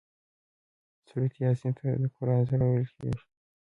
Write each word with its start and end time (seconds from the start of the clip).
سورة 1.07 1.27
یس 1.43 1.59
ته 1.77 1.87
د 2.01 2.03
قران 2.15 2.41
زړه 2.49 2.65
ويل 2.69 2.87
کيږي 2.97 3.21